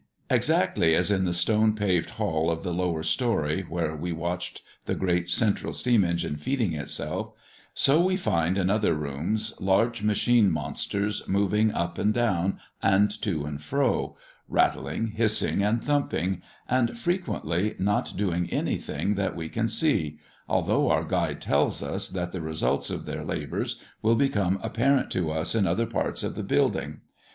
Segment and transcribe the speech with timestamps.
[0.31, 4.95] Exactly as in the stone paved hall of the lower story, where we watched the
[4.95, 7.33] great central steam engine feeding itself,
[7.75, 13.45] so we find in other rooms large machine monsters moving up and down, and to
[13.45, 14.17] and fro,
[14.49, 20.17] rattling, hissing, and thumping, and frequently not doing anything that we can see,
[20.49, 25.29] although our guide tells us, that the results of their labours will become apparent to
[25.29, 27.01] us in other parts of the building.